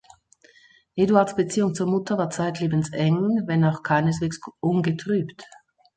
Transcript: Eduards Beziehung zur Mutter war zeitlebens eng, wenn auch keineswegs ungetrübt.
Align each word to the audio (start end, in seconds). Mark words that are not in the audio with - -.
Eduards 0.95 1.35
Beziehung 1.35 1.75
zur 1.75 1.85
Mutter 1.85 2.17
war 2.17 2.31
zeitlebens 2.31 2.91
eng, 2.91 3.43
wenn 3.45 3.63
auch 3.63 3.83
keineswegs 3.83 4.39
ungetrübt. 4.59 5.43